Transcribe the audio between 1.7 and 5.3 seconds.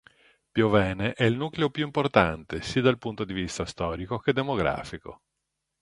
importante sia dal punto di vista storico che demografico.